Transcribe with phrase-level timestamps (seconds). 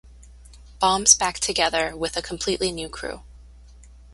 [0.79, 3.21] Bombs back together with a completely new crew.